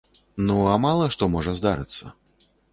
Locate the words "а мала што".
0.71-1.29